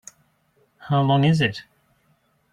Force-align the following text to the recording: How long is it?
How 0.79 1.03
long 1.03 1.25
is 1.25 1.41
it? 1.41 1.61